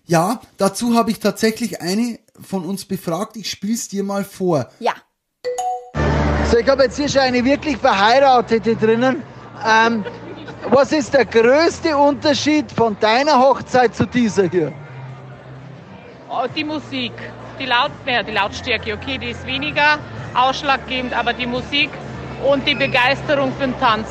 [0.07, 3.37] Ja, dazu habe ich tatsächlich eine von uns befragt.
[3.37, 4.71] Ich spiel's dir mal vor.
[4.81, 4.95] Ja.
[6.51, 9.23] So, ich habe jetzt hier schon eine wirklich Verheiratete drinnen.
[9.67, 10.05] Ähm,
[10.71, 14.73] was ist der größte Unterschied von deiner Hochzeit zu dieser hier?
[16.31, 17.13] Oh, die Musik,
[17.59, 19.99] die, Laut, ja, die Lautstärke, okay, die ist weniger
[20.35, 21.91] ausschlaggebend, aber die Musik
[22.51, 24.09] und die Begeisterung für den Tanz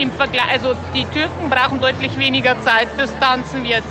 [0.00, 3.88] im Vergleich, also die Türken brauchen deutlich weniger Zeit fürs Tanzen wie jetzt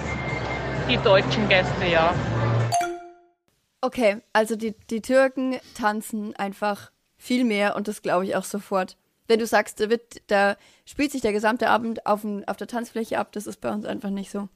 [0.89, 2.13] die deutschen Gäste, ja.
[3.81, 8.97] Okay, also die, die Türken tanzen einfach viel mehr und das glaube ich auch sofort.
[9.27, 13.19] Wenn du sagst, da, wird, da spielt sich der gesamte Abend auf, auf der Tanzfläche
[13.19, 14.47] ab, das ist bei uns einfach nicht so.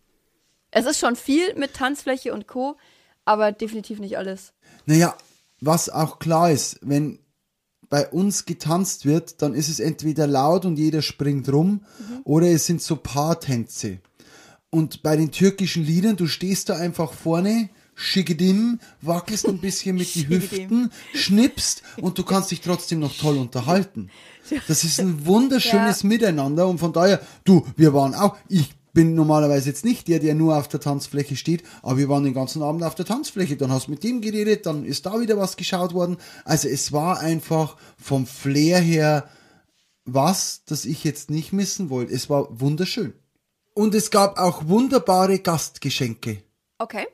[0.71, 2.77] Es ist schon viel mit Tanzfläche und Co.,
[3.25, 4.53] aber definitiv nicht alles.
[4.85, 5.15] Naja,
[5.59, 7.19] was auch klar ist, wenn
[7.91, 12.21] bei uns getanzt wird, dann ist es entweder laut und jeder springt rum mhm.
[12.23, 13.99] oder es sind so Paartänze.
[14.69, 20.15] Und bei den türkischen Liedern, du stehst da einfach vorne, schickedim, wackelst ein bisschen mit
[20.15, 24.09] den Hüften, schnippst und du kannst dich trotzdem noch toll unterhalten.
[24.67, 26.09] Das ist ein wunderschönes ja.
[26.09, 30.35] Miteinander und von daher, du, wir waren auch, ich bin normalerweise jetzt nicht der, der
[30.35, 33.57] nur auf der Tanzfläche steht, aber wir waren den ganzen Abend auf der Tanzfläche.
[33.57, 36.17] Dann hast du mit dem geredet, dann ist da wieder was geschaut worden.
[36.45, 39.29] Also es war einfach vom Flair her
[40.05, 42.13] was, das ich jetzt nicht missen wollte.
[42.13, 43.13] Es war wunderschön.
[43.73, 46.43] Und es gab auch wunderbare Gastgeschenke.
[46.79, 47.07] Okay.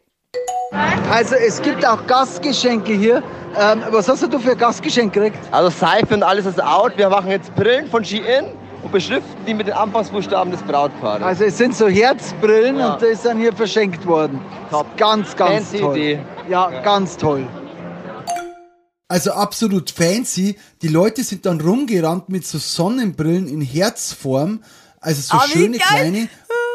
[1.12, 3.24] Also es gibt auch Gastgeschenke hier.
[3.58, 5.40] Ähm, was hast du für Gastgeschenke gekriegt?
[5.52, 6.98] Also Seife und alles ist out.
[6.98, 8.46] Wir machen jetzt Brillen von Shein
[8.88, 11.22] und beschriften die mit den Anfangsbuchstaben des Brautpaares.
[11.22, 12.94] Also es sind so Herzbrillen ja.
[12.94, 14.40] und das ist dann hier verschenkt worden.
[14.72, 14.86] Top.
[14.96, 15.98] Ganz, ganz fancy toll.
[15.98, 16.20] Idee.
[16.50, 17.46] Ja, ja, ganz toll.
[19.10, 20.58] Also absolut fancy.
[20.82, 24.64] Die Leute sind dann rumgerannt mit so Sonnenbrillen in Herzform.
[25.02, 26.30] Also so oh, schöne kleine.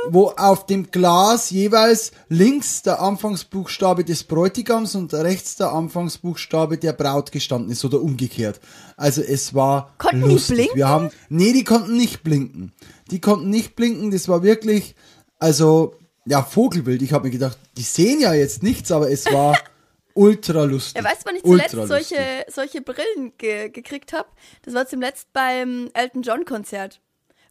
[0.08, 6.92] Wo auf dem Glas jeweils links der Anfangsbuchstabe des Bräutigams und rechts der Anfangsbuchstabe der
[6.92, 8.60] Braut gestanden ist oder umgekehrt.
[8.96, 10.48] Also es war konnten lustig.
[10.48, 10.76] Die blinken?
[10.76, 12.72] Wir haben, nee, die konnten nicht blinken.
[13.10, 14.10] Die konnten nicht blinken.
[14.10, 14.94] Das war wirklich,
[15.38, 17.02] also ja Vogelbild.
[17.02, 19.58] Ich habe mir gedacht, die sehen ja jetzt nichts, aber es war
[20.14, 21.02] ultra lustig.
[21.02, 24.28] Ja, weißt du, wann ich zuletzt solche, solche Brillen ge gekriegt habe?
[24.62, 27.00] Das war zuletzt beim Elton John Konzert.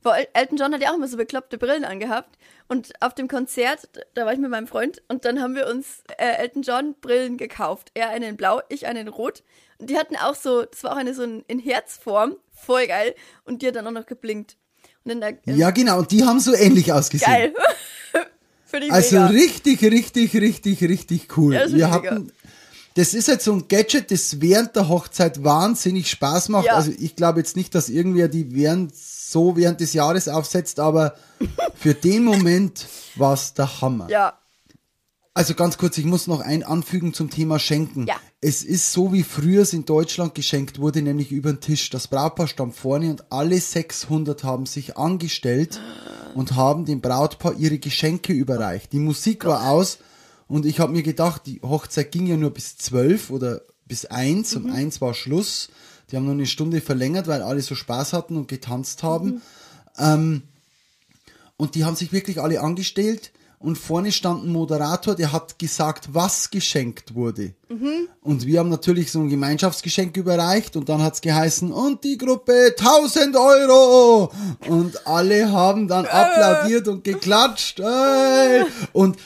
[0.04, 2.38] Weil Elton John hat ja auch immer so bekloppte Brillen angehabt.
[2.68, 6.04] Und auf dem Konzert, da war ich mit meinem Freund und dann haben wir uns
[6.18, 7.92] äh, Elton John Brillen gekauft.
[7.94, 9.44] Er einen in blau, ich einen in rot.
[9.78, 13.14] Und die hatten auch so, das war auch eine so in Herzform, voll geil.
[13.44, 14.58] Und die hat dann auch noch geblinkt.
[15.04, 17.32] Der, ja, genau, und die haben so ähnlich ausgesehen.
[17.32, 17.54] Geil.
[18.92, 19.28] also mega.
[19.28, 21.56] richtig, richtig, richtig, richtig cool.
[21.56, 22.32] Ja, wir hatten,
[22.94, 26.68] das ist halt so ein Gadget, das während der Hochzeit wahnsinnig Spaß macht.
[26.68, 26.76] Ja.
[26.76, 28.94] Also ich glaube jetzt nicht, dass irgendwer die während
[29.32, 31.16] so während des Jahres aufsetzt, aber
[31.76, 34.10] für den Moment war es der Hammer.
[34.10, 34.38] Ja.
[35.34, 38.06] Also ganz kurz, ich muss noch ein anfügen zum Thema Schenken.
[38.06, 38.18] Ja.
[38.42, 41.90] Es ist so, wie früher es in Deutschland geschenkt wurde, nämlich über den Tisch.
[41.90, 45.80] Das Brautpaar stand vorne und alle 600 haben sich angestellt
[46.36, 48.92] und haben dem Brautpaar ihre Geschenke überreicht.
[48.92, 50.00] Die Musik war aus
[50.50, 54.56] und ich habe mir gedacht, die Hochzeit ging ja nur bis zwölf oder bis eins.
[54.56, 54.66] Mhm.
[54.66, 55.70] Um eins war Schluss.
[56.12, 59.28] Die haben noch eine Stunde verlängert, weil alle so Spaß hatten und getanzt haben.
[59.28, 59.42] Mhm.
[59.98, 60.42] Ähm,
[61.58, 63.32] und die haben sich wirklich alle angestellt.
[63.60, 67.54] Und vorne stand ein Moderator, der hat gesagt, was geschenkt wurde.
[67.70, 68.08] Mhm.
[68.22, 72.74] Und wir haben natürlich so ein Gemeinschaftsgeschenk überreicht und dann hat's geheißen, und die Gruppe
[72.76, 74.32] 1000 Euro.
[74.68, 77.80] Und alle haben dann applaudiert und geklatscht.
[77.80, 78.66] Ey.
[78.94, 79.18] Und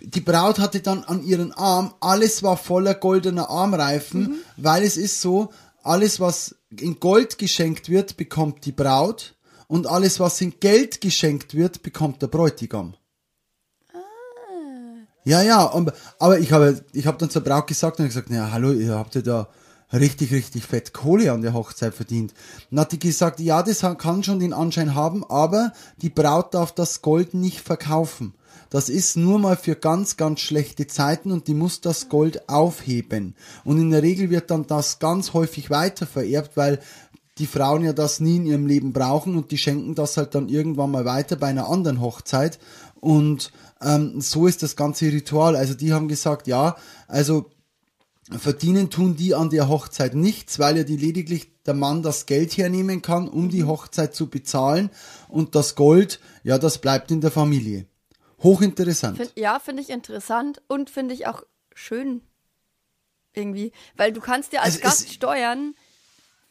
[0.00, 4.34] die Braut hatte dann an ihren Arm, alles war voller goldener Armreifen, mhm.
[4.56, 5.50] weil es ist so,
[5.86, 9.36] alles was in Gold geschenkt wird, bekommt die Braut
[9.68, 12.94] und alles was in Geld geschenkt wird, bekommt der Bräutigam.
[13.92, 13.98] Ah.
[15.24, 15.72] Ja, ja,
[16.18, 19.14] aber ich habe ich habe dann zur Braut gesagt und gesagt, ja, hallo, ihr habt
[19.14, 19.48] ja da
[19.92, 22.34] richtig, richtig fett Kohle an der Hochzeit verdient.
[22.70, 25.72] Dann hat die gesagt, ja, das kann schon den Anschein haben, aber
[26.02, 28.34] die Braut darf das Gold nicht verkaufen.
[28.70, 33.34] Das ist nur mal für ganz, ganz schlechte Zeiten und die muss das Gold aufheben.
[33.64, 36.80] Und in der Regel wird dann das ganz häufig weiter vererbt, weil
[37.38, 40.48] die Frauen ja das nie in ihrem Leben brauchen und die schenken das halt dann
[40.48, 42.58] irgendwann mal weiter bei einer anderen Hochzeit.
[43.00, 43.52] Und
[43.82, 45.54] ähm, so ist das ganze Ritual.
[45.54, 46.76] Also die haben gesagt, ja,
[47.08, 47.50] also
[48.30, 52.56] verdienen tun die an der Hochzeit nichts, weil ja die lediglich der Mann das Geld
[52.56, 54.90] hernehmen kann, um die Hochzeit zu bezahlen
[55.28, 57.86] und das Gold, ja, das bleibt in der Familie.
[58.42, 59.16] Hochinteressant.
[59.16, 61.42] Find, ja, finde ich interessant und finde ich auch
[61.74, 62.22] schön.
[63.34, 63.72] Irgendwie.
[63.96, 65.74] Weil du kannst ja als also Gast steuern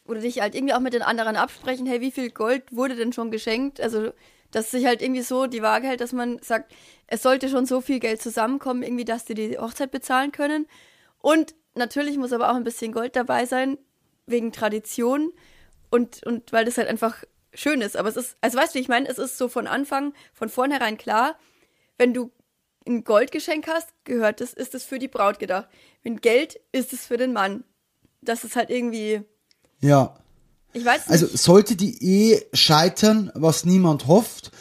[0.06, 3.14] oder dich halt irgendwie auch mit den anderen absprechen, hey, wie viel Gold wurde denn
[3.14, 3.82] schon geschenkt?
[3.82, 4.12] Also,
[4.52, 6.74] dass sich halt irgendwie so die Waage hält, dass man sagt,
[7.08, 10.68] es sollte schon so viel Geld zusammenkommen, irgendwie, dass die die Hochzeit bezahlen können.
[11.20, 13.78] Und natürlich muss aber auch ein bisschen Gold dabei sein,
[14.28, 15.34] wegen Tradition
[15.90, 17.98] und, und weil das halt einfach schön ist.
[17.98, 20.98] Aber es ist, also weißt du, ich meine, es ist so von Anfang, von vornherein
[20.98, 21.38] klar,
[21.98, 22.32] wenn du
[22.88, 25.68] ein Goldgeschenk hast, gehört es, ist es für die Braut gedacht.
[26.04, 27.64] Wenn Geld, ist es für den Mann.
[28.22, 29.22] Das ist halt irgendwie.
[29.80, 30.18] Ja.
[30.74, 31.34] Ich weiß also nicht.
[31.34, 34.52] Also sollte die Ehe scheitern, was niemand hofft,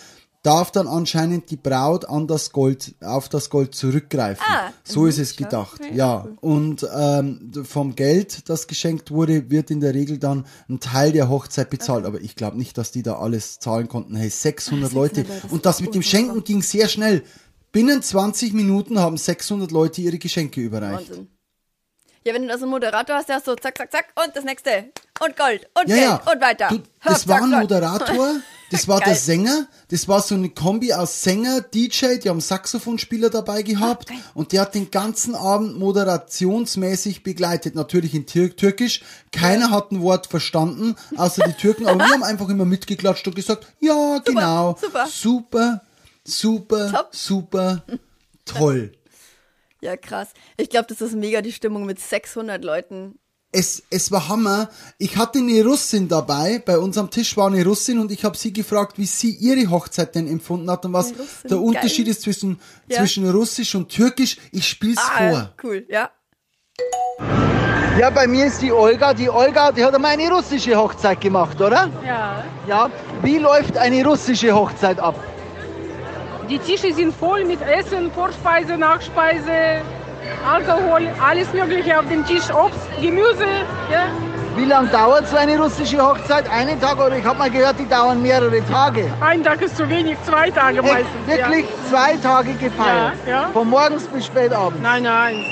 [0.44, 4.44] darf dann anscheinend die Braut an das Gold, auf das Gold zurückgreifen.
[4.46, 5.80] Ah, so ist es gedacht.
[5.80, 6.28] Okay, ja.
[6.40, 11.30] Und ähm, vom Geld, das geschenkt wurde, wird in der Regel dann ein Teil der
[11.30, 12.04] Hochzeit bezahlt.
[12.04, 12.08] Okay.
[12.08, 14.14] Aber ich glaube nicht, dass die da alles zahlen konnten.
[14.16, 15.22] Hey, 600 Ach, Leute.
[15.22, 15.46] Leute.
[15.48, 17.24] Und das mit dem Schenken ging sehr schnell.
[17.72, 21.10] Binnen 20 Minuten haben 600 Leute ihre Geschenke überreicht.
[21.10, 21.28] Wahnsinn.
[22.26, 24.34] Ja, wenn du da so einen Moderator hast, der hast so zack, zack, zack und
[24.34, 24.90] das nächste
[25.22, 26.32] und Gold und ja, Geld ja.
[26.32, 26.68] und weiter.
[26.68, 28.36] Du, das war ein Moderator,
[28.74, 33.30] das war der Sänger, das war so eine Kombi aus Sänger, DJ, die haben Saxophonspieler
[33.30, 34.20] dabei gehabt okay.
[34.34, 39.02] und der hat den ganzen Abend moderationsmäßig begleitet, natürlich in Tür Türkisch.
[39.32, 43.36] Keiner hat ein Wort verstanden, außer die Türken, aber wir haben einfach immer mitgeklatscht und
[43.36, 45.82] gesagt, ja, super, genau, super, super,
[46.24, 47.08] super, Top.
[47.12, 47.84] super,
[48.44, 48.92] toll.
[49.80, 50.30] Ja, krass.
[50.56, 53.18] Ich glaube, das ist mega die Stimmung mit 600 Leuten.
[53.56, 54.68] Es, es war Hammer.
[54.98, 56.60] Ich hatte eine Russin dabei.
[56.66, 59.70] Bei uns am Tisch war eine Russin und ich habe sie gefragt, wie sie ihre
[59.70, 61.12] Hochzeit denn empfunden hat und was
[61.48, 62.10] der Unterschied Geil.
[62.10, 62.98] ist zwischen, ja.
[62.98, 64.38] zwischen Russisch und Türkisch.
[64.50, 65.54] Ich spiel's ah, vor.
[65.62, 66.10] Cool, ja.
[67.96, 69.14] Ja, bei mir ist die Olga.
[69.14, 71.88] Die Olga, die hat einmal eine russische Hochzeit gemacht, oder?
[72.04, 72.44] Ja.
[72.66, 72.90] Ja.
[73.22, 75.14] Wie läuft eine russische Hochzeit ab?
[76.50, 79.82] Die Tische sind voll mit Essen, Vorspeise, Nachspeise,
[80.48, 83.46] Alkohol, alles Mögliche auf dem Tisch, Obst, Gemüse.
[83.90, 84.06] Ja.
[84.56, 86.48] Wie lange dauert so eine russische Hochzeit?
[86.48, 89.10] Einen Tag oder ich habe mal gehört, die dauern mehrere Tage.
[89.20, 90.92] Ein Tag ist zu wenig, zwei Tage Echt?
[90.92, 91.26] meistens.
[91.26, 91.90] Wirklich Ja.
[91.90, 93.12] zwei Tage gefeiert?
[93.26, 93.48] Ja, ja.
[93.52, 94.80] Von morgens bis spät abends?
[94.80, 95.44] Nein, nein.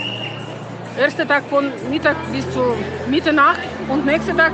[0.97, 2.77] Erster Tag von Mittag bis zur
[3.09, 3.59] Mitternacht
[3.89, 4.53] und nächster Tag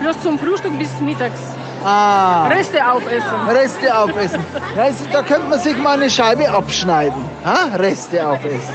[0.00, 1.40] bloß zum Frühstück bis mittags.
[1.84, 3.28] Ah, Reste aufessen.
[3.48, 4.40] Reste aufessen.
[4.76, 7.22] Also, da könnte man sich mal eine Scheibe abschneiden.
[7.44, 7.74] Ha?
[7.76, 8.74] Reste aufessen.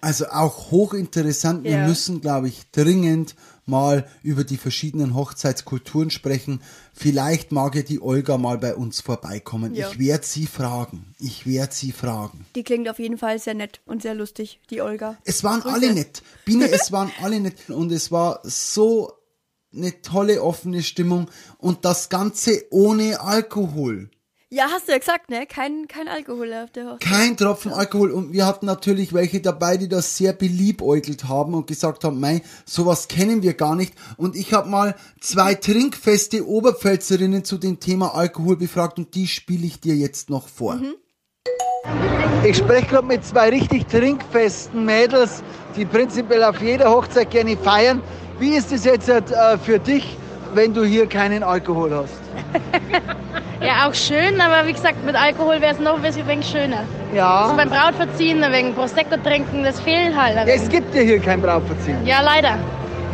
[0.00, 1.64] Also auch hochinteressant.
[1.64, 1.86] Wir Ja.
[1.86, 3.34] müssen, glaube ich, dringend
[3.66, 6.62] mal über die verschiedenen Hochzeitskulturen sprechen.
[6.94, 9.74] Vielleicht mag ja die Olga mal bei uns vorbeikommen.
[9.74, 9.88] Ja.
[9.90, 11.14] Ich werde sie fragen.
[11.18, 12.46] Ich werde sie fragen.
[12.54, 15.16] Die klingt auf jeden Fall sehr nett und sehr lustig, die Olga.
[15.24, 15.74] Es waren Grüße.
[15.74, 16.22] alle nett.
[16.44, 17.56] Biene, es waren alle nett.
[17.68, 19.12] Und es war so
[19.76, 21.30] eine tolle offene Stimmung.
[21.58, 24.10] Und das Ganze ohne Alkohol.
[24.48, 25.44] Ja, hast du ja gesagt, ne?
[25.44, 27.00] Kein, kein Alkohol auf der Hochzeit.
[27.00, 31.66] Kein Tropfen Alkohol und wir hatten natürlich welche dabei, die das sehr beliebäugelt haben und
[31.66, 33.94] gesagt haben, mei, sowas kennen wir gar nicht.
[34.16, 39.66] Und ich habe mal zwei trinkfeste Oberpfälzerinnen zu dem Thema Alkohol befragt und die spiele
[39.66, 40.80] ich dir jetzt noch vor.
[42.44, 45.42] Ich spreche gerade mit zwei richtig trinkfesten Mädels,
[45.76, 48.00] die prinzipiell auf jeder Hochzeit gerne feiern.
[48.38, 49.22] Wie ist es jetzt äh,
[49.58, 50.16] für dich,
[50.54, 52.20] wenn du hier keinen Alkohol hast?
[53.58, 56.84] Ja, auch schön, aber wie gesagt, mit Alkohol wäre es noch ein bisschen wenig schöner.
[57.14, 57.46] Ja.
[57.46, 60.36] Und beim Brautverziehen, wenig Prosecco trinken, das fehlt halt.
[60.36, 61.96] ein Es gibt ja hier kein Brautverziehen.
[62.04, 62.58] Ja, leider.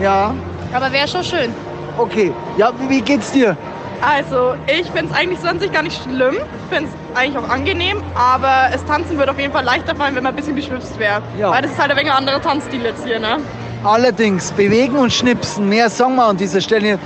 [0.03, 0.35] Ja.
[0.75, 1.55] Aber wäre schon schön.
[1.97, 2.33] Okay.
[2.57, 3.57] Ja, wie, geht's dir?
[4.01, 6.35] Also, ich finde es eigentlich so an sich gar nicht schlimm.
[6.35, 10.17] Ich finde es eigentlich auch angenehm, aber das Tanzen würde auf jeden Fall leichter fallen,
[10.17, 11.23] wenn man ein bisschen beschwipst wäre.
[11.39, 11.53] Ja.
[11.53, 13.39] Weil das ist halt ein wenig ein anderer Tanzstil jetzt hier, ne?
[13.85, 17.01] Allerdings, bewegen und schnipsen, mehr sagen wir an dieser Stelle.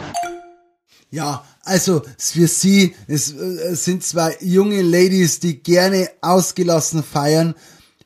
[1.10, 7.54] Ja, also für sie, es äh, sind zwei junge Ladies, die gerne ausgelassen feiern.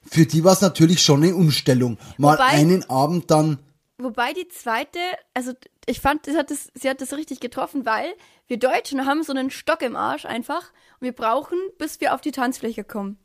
[0.09, 1.99] Für die war es natürlich schon eine Umstellung.
[2.17, 3.59] Mal Wobei- einen Abend dann
[3.99, 4.99] Wobei die zweite,
[5.35, 5.53] also
[5.85, 8.15] ich fand, sie hat, das, sie hat das richtig getroffen, weil
[8.47, 12.23] wir Deutschen haben so einen Stock im Arsch einfach und wir brauchen, bis wir auf
[12.23, 13.19] die Tanzfläche kommen.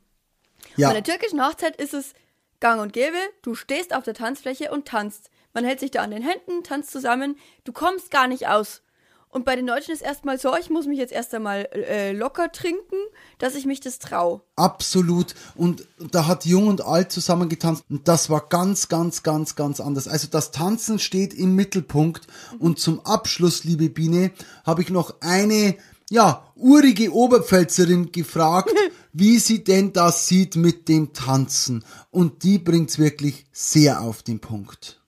[0.75, 2.13] ja, Bei der türkischen Hochzeit ist es
[2.59, 5.29] gang und gäbe, du stehst auf der Tanzfläche und tanzt.
[5.55, 8.81] Man hält sich da an den Händen, tanzt zusammen, du kommst gar nicht aus.
[9.29, 12.51] Und bei den Deutschen ist erstmal so, ich muss mich jetzt erst einmal äh, locker
[12.51, 12.95] trinken,
[13.37, 14.41] dass ich mich das trau.
[14.55, 15.33] Absolut.
[15.55, 17.83] Und da hat Jung und Alt zusammen getanzt.
[17.89, 20.07] Und das war ganz, ganz, ganz, ganz anders.
[20.07, 22.27] Also das Tanzen steht im Mittelpunkt.
[22.59, 24.31] Und zum Abschluss, liebe Biene,
[24.65, 25.75] habe ich noch eine,
[26.09, 28.71] ja, urige Oberpfälzerin gefragt,
[29.13, 31.83] wie sie denn das sieht mit dem Tanzen.
[32.09, 35.01] Und die bringt's wirklich sehr auf den Punkt.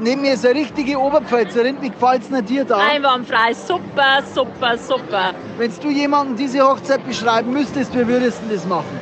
[0.00, 1.76] Neben mir ist eine richtige Oberpfälzerin.
[1.80, 2.78] Wie gefällt's denn dir da?
[2.78, 5.30] Einwandfrei, super, super, super.
[5.56, 9.00] Wenn du jemanden diese Hochzeit beschreiben müsstest, wie würdest du das machen?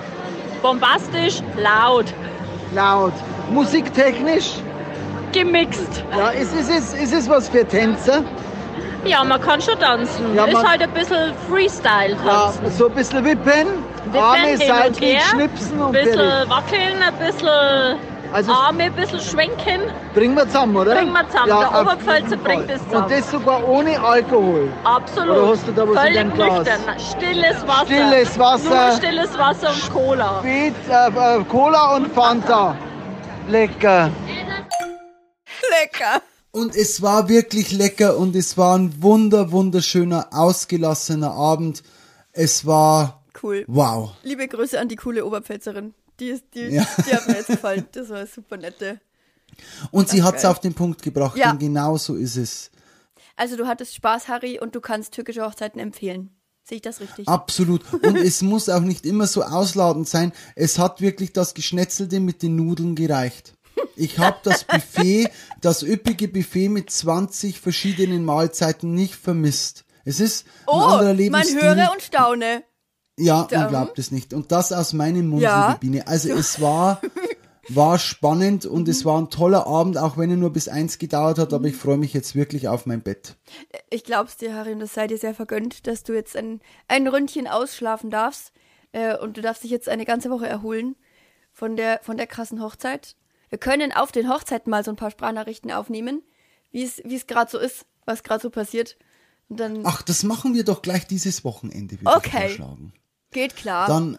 [0.61, 2.06] Bombastisch, laut,
[2.74, 3.12] Laut.
[3.50, 4.54] Musiktechnisch?
[5.32, 6.04] gemixt.
[6.16, 8.22] Ja, ist, ist, ist, ist es was für Tänzer?
[9.04, 10.35] Ja, man kann schon tanzen.
[10.35, 12.70] Ja, ist halt ein bisschen Freestyle Ja, tanzen.
[12.70, 13.66] so ein bisschen wippen,
[14.14, 16.50] Arme hin und seitlich schnipsen und Ein bisschen fertig.
[16.50, 17.98] wackeln, ein bisschen
[18.32, 19.80] Also- Arme, ein bisschen schwenken.
[20.14, 20.94] Bringen wir zusammen, oder?
[20.94, 21.46] Bringen wir zusammen.
[21.48, 23.04] Der auf Oberpfälzer bringt es zusammen.
[23.04, 24.68] Und das sogar ohne Alkohol.
[24.84, 25.36] Absolut.
[25.36, 26.58] Oder hast du da was in Völlig deinem Glas?
[26.58, 26.80] nüchtern.
[26.98, 27.84] Stilles Wasser.
[27.86, 28.86] Stilles Wasser.
[28.88, 30.42] Nur stilles Wasser und Cola.
[30.42, 32.76] Mit äh, äh, Cola und Fanta.
[33.48, 34.10] Lecker.
[35.70, 36.22] Lecker!
[36.50, 41.82] Und es war wirklich lecker und es war ein wunder, wunderschöner, ausgelassener Abend.
[42.32, 43.64] Es war Cool.
[43.68, 44.10] wow.
[44.22, 45.94] Liebe Grüße an die coole Oberpfälzerin.
[46.22, 46.87] Die, ist, die, Ja.
[47.06, 47.85] die hat mir jetzt gefallen.
[47.92, 49.00] Das war eine super nette.
[49.90, 50.50] Und sie hat's geil.
[50.52, 51.50] auf den Punkt gebracht, Ja.
[51.50, 52.70] denn genau so ist es.
[53.37, 56.30] Also du hattest Spaß, Harry, und du kannst türkische Hochzeiten empfehlen.
[56.62, 57.26] Sehe ich das richtig?
[57.28, 57.82] Absolut.
[57.92, 60.32] Und es muss auch nicht immer so ausladend sein.
[60.54, 63.54] Es hat wirklich das Geschnetzelte mit den Nudeln gereicht.
[63.96, 65.28] Ich habe das Buffet,
[65.61, 69.85] das üppige Buffet mit 20 verschiedenen Mahlzeiten nicht vermisst.
[70.04, 71.61] Es ist ein oh, anderer man Lebensstil.
[71.62, 72.62] höre und staune.
[73.18, 74.33] Ja, da- man glaubt es nicht.
[74.35, 75.68] Und das aus meinem Mund, Ja.
[75.68, 76.07] liebe Biene.
[76.07, 77.01] Also es war,
[77.68, 78.90] war spannend und Mhm.
[78.90, 81.77] es war ein toller Abend, auch wenn er nur bis eins gedauert hat, aber ich
[81.77, 83.37] freue mich jetzt wirklich auf mein Bett.
[83.90, 87.06] Ich glaub's dir, Harry, und das sei dir sehr vergönnt, dass du jetzt ein, ein
[87.06, 88.52] Ründchen ausschlafen darfst.
[88.94, 90.96] Äh, und du darfst dich jetzt eine ganze Woche erholen
[91.52, 93.17] von der, von der krassen Hochzeit.
[93.48, 96.23] Wir können auf den Hochzeiten mal so ein paar Sprachnachrichten aufnehmen,
[96.73, 98.96] wie es, gerade so ist, was gerade so passiert.
[99.48, 102.46] Und dann Ach, das machen wir doch gleich dieses Wochenende, würde Okay.
[102.48, 102.92] ich vorschlagen.
[103.33, 103.87] Geht klar.
[103.88, 104.18] Dann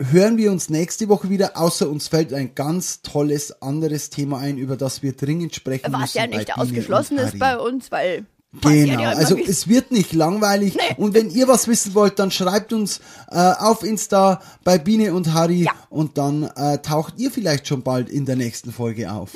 [0.00, 4.58] hören wir uns nächste Woche wieder, außer uns fällt ein ganz tolles anderes Thema ein,
[4.58, 6.18] über das wir dringend sprechen was müssen.
[6.18, 8.26] ja bei nicht ausgeschlossen ist bei uns, weil
[8.60, 10.76] Genau, ja also es wird nicht langweilig.
[10.98, 13.00] Und wenn ihr was wissen wollt, dann schreibt uns
[13.30, 15.72] äh, auf Insta bei Biene und Harry Ja.
[15.88, 19.30] und dann äh, taucht ihr vielleicht schon bald in der nächsten Folge auf.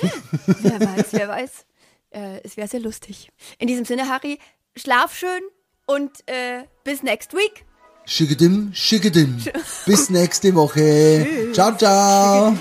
[0.61, 1.51] Wer weiß, wer weiß.
[2.11, 3.31] äh, es wäre sehr lustig.
[3.59, 4.39] In diesem Sinne, Harry,
[4.77, 5.41] schlaf schön
[5.87, 7.65] und äh, bis next week.
[8.09, 9.37] Schickedim, schickedim.
[9.87, 11.27] bis nächste Woche.
[11.53, 12.57] ciao, ciao.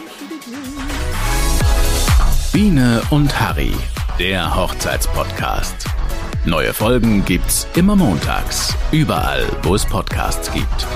[2.52, 3.72] Biene und Harry,
[4.18, 5.86] der Hochzeitspodcast.
[6.46, 10.88] Neue Folgen gibt's immer montags, überall, wo es Podcasts gibt.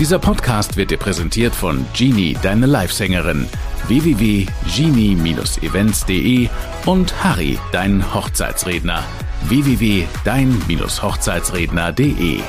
[0.00, 3.46] Dieser Podcast wird dir präsentiert von Genie, deine Livesängerin,
[3.88, 6.48] www.genie-events.de
[6.86, 9.02] und Harry, dein Hochzeitsredner,
[9.44, 12.40] www.dein-hochzeitsredner.de.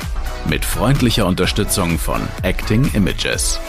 [0.49, 3.59] Mit freundlicher Unterstützung von Acting Images.